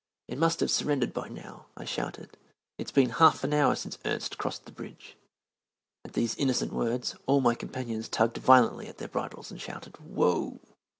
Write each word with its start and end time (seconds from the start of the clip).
"It 0.27 0.39
must 0.39 0.61
have 0.61 0.71
surrendered 0.71 1.13
by 1.13 1.27
now," 1.27 1.67
I 1.77 1.85
shouted. 1.85 2.35
"It's 2.79 2.89
been 2.89 3.11
half 3.11 3.43
an 3.43 3.53
hour 3.53 3.75
since 3.75 3.99
Ernst 4.03 4.35
crossed 4.39 4.65
the 4.65 4.71
bridge." 4.71 5.15
At 6.03 6.13
these 6.13 6.33
innocent 6.37 6.73
words, 6.73 7.15
all 7.27 7.39
my 7.39 7.53
companions 7.53 8.09
tugged 8.09 8.37
violently 8.37 8.87
at 8.87 8.97
their 8.97 9.07
bridles 9.09 9.51
and 9.51 9.61
shouted 9.61 9.97
"Whoa!" 9.97 10.59